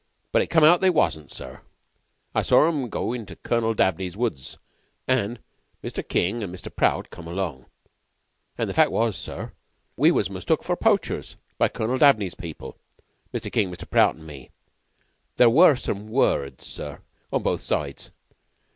But 0.31 0.41
it 0.41 0.47
come 0.47 0.63
out 0.63 0.81
they 0.81 0.89
wasn't, 0.89 1.31
sir. 1.31 1.61
I 2.33 2.41
saw 2.41 2.65
them 2.65 2.89
go 2.89 3.13
into 3.13 3.35
Colonel 3.35 3.75
Dabney's 3.75 4.17
woods, 4.17 4.57
and 5.07 5.39
Mr. 5.83 6.01
King 6.01 6.41
and 6.41 6.51
Mr. 6.51 6.75
Prout 6.75 7.11
come 7.11 7.27
along 7.27 7.67
and 8.57 8.67
the 8.67 8.73
fact 8.73 8.89
was, 8.89 9.15
sir, 9.15 9.53
we 9.95 10.09
was 10.09 10.27
mistook 10.27 10.63
for 10.63 10.75
poachers 10.75 11.35
by 11.59 11.67
Colonel 11.67 11.99
Dabney's 11.99 12.33
people 12.33 12.79
Mr. 13.31 13.51
King 13.51 13.67
and 13.69 13.77
Mr. 13.77 13.87
Prout 13.87 14.15
and 14.15 14.25
me. 14.25 14.49
There 15.37 15.51
were 15.51 15.75
some 15.75 16.07
words, 16.07 16.65
sir, 16.65 17.01
on 17.31 17.43
both 17.43 17.61
sides. 17.61 18.09